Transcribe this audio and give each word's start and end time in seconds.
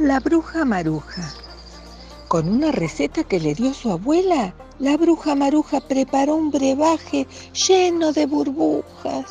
La 0.00 0.18
bruja 0.18 0.64
maruja. 0.64 1.30
Con 2.26 2.48
una 2.48 2.72
receta 2.72 3.22
que 3.22 3.38
le 3.38 3.54
dio 3.54 3.74
su 3.74 3.90
abuela, 3.90 4.54
la 4.78 4.96
bruja 4.96 5.34
maruja 5.34 5.78
preparó 5.82 6.36
un 6.36 6.50
brebaje 6.50 7.28
lleno 7.52 8.10
de 8.10 8.24
burbujas. 8.24 9.26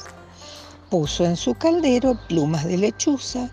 Puso 0.91 1.25
en 1.25 1.37
su 1.37 1.55
caldero 1.55 2.19
plumas 2.27 2.65
de 2.65 2.77
lechuza, 2.77 3.49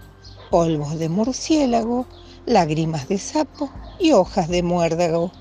polvos 0.50 0.98
de 0.98 1.08
murciélago, 1.08 2.06
lágrimas 2.44 3.08
de 3.08 3.16
sapo 3.16 3.70
y 3.98 4.12
hojas 4.12 4.50
de 4.50 4.62
muérdago. 4.62 5.32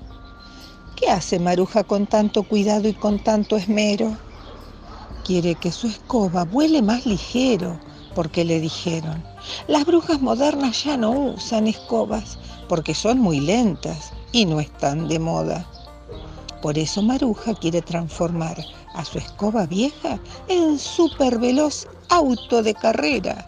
¿Qué 0.96 1.10
hace 1.10 1.38
Maruja 1.38 1.84
con 1.84 2.06
tanto 2.06 2.44
cuidado 2.44 2.88
y 2.88 2.94
con 2.94 3.22
tanto 3.22 3.58
esmero? 3.58 4.16
Quiere 5.26 5.56
que 5.56 5.70
su 5.72 5.88
escoba 5.88 6.46
vuele 6.46 6.80
más 6.80 7.04
ligero, 7.04 7.78
porque 8.16 8.46
le 8.46 8.60
dijeron, 8.60 9.22
las 9.68 9.84
brujas 9.84 10.22
modernas 10.22 10.84
ya 10.84 10.96
no 10.96 11.10
usan 11.10 11.66
escobas, 11.66 12.38
porque 12.66 12.94
son 12.94 13.18
muy 13.18 13.40
lentas 13.40 14.10
y 14.32 14.46
no 14.46 14.58
están 14.58 15.06
de 15.06 15.18
moda. 15.18 15.68
Por 16.62 16.78
eso 16.78 17.02
Maruja 17.02 17.52
quiere 17.54 17.82
transformar 17.82 18.56
a 18.94 19.04
su 19.04 19.18
escoba 19.18 19.66
vieja 19.66 20.18
en 20.48 20.78
súper 20.78 21.38
veloz 21.38 21.86
auto 22.08 22.62
de 22.62 22.72
carrera. 22.72 23.46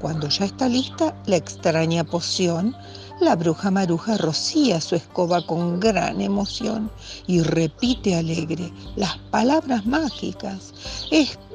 Cuando 0.00 0.28
ya 0.28 0.44
está 0.44 0.68
lista 0.68 1.12
la 1.26 1.36
extraña 1.36 2.04
poción, 2.04 2.76
la 3.20 3.34
bruja 3.34 3.72
maruja 3.72 4.16
rocía 4.16 4.80
su 4.80 4.94
escoba 4.94 5.44
con 5.44 5.80
gran 5.80 6.20
emoción 6.20 6.90
y 7.26 7.42
repite 7.42 8.14
alegre 8.14 8.72
las 8.94 9.18
palabras 9.30 9.84
mágicas. 9.84 10.72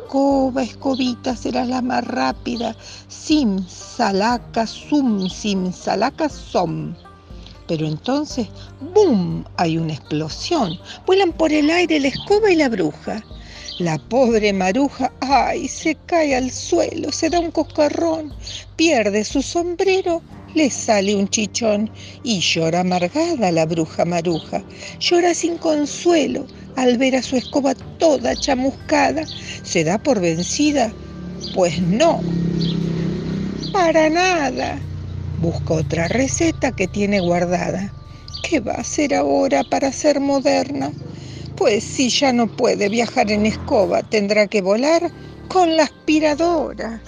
Escoba, 0.05 0.61
escobita, 0.61 1.35
serás 1.35 1.67
la 1.67 1.81
más 1.81 2.05
rápida. 2.05 2.75
Sim, 3.07 3.67
salaca, 3.67 4.67
sum, 4.67 5.27
sim, 5.27 5.73
salaca, 5.73 6.29
som. 6.29 6.95
Pero 7.67 7.87
entonces, 7.87 8.47
¡boom! 8.93 9.43
Hay 9.57 9.79
una 9.79 9.93
explosión. 9.93 10.79
Vuelan 11.07 11.33
por 11.33 11.51
el 11.51 11.71
aire 11.71 11.99
la 11.99 12.09
escoba 12.09 12.51
y 12.51 12.55
la 12.55 12.69
bruja. 12.69 13.23
La 13.79 13.97
pobre 13.97 14.53
maruja, 14.53 15.11
ay, 15.21 15.67
se 15.67 15.95
cae 16.05 16.35
al 16.35 16.51
suelo, 16.51 17.11
se 17.11 17.31
da 17.31 17.39
un 17.39 17.49
coscarrón, 17.49 18.31
pierde 18.75 19.25
su 19.25 19.41
sombrero 19.41 20.21
le 20.55 20.69
sale 20.69 21.13
un 21.13 21.27
chichón 21.27 21.91
y 22.23 22.39
llora 22.39 22.79
amargada 22.79 23.51
la 23.51 23.65
bruja 23.65 24.05
maruja. 24.05 24.63
Llora 25.01 25.33
sin 25.33 25.57
consuelo 25.57 26.47
al 26.75 26.97
ver 26.97 27.15
a 27.15 27.21
su 27.21 27.37
escoba 27.37 27.73
toda 27.99 28.35
chamuscada. 28.35 29.25
¿Se 29.63 29.83
da 29.83 29.97
por 29.97 30.19
vencida? 30.19 30.91
Pues 31.53 31.81
no, 31.81 32.21
para 33.71 34.09
nada. 34.09 34.79
Busca 35.41 35.75
otra 35.75 36.07
receta 36.07 36.71
que 36.71 36.87
tiene 36.87 37.19
guardada. 37.19 37.91
¿Qué 38.43 38.59
va 38.59 38.73
a 38.73 38.81
hacer 38.81 39.13
ahora 39.13 39.63
para 39.63 39.91
ser 39.91 40.19
moderna? 40.19 40.91
Pues 41.57 41.83
si 41.83 42.09
ya 42.09 42.33
no 42.33 42.47
puede 42.47 42.89
viajar 42.89 43.31
en 43.31 43.45
escoba, 43.45 44.03
tendrá 44.03 44.47
que 44.47 44.61
volar 44.61 45.11
con 45.47 45.75
la 45.77 45.83
aspiradora. 45.83 47.01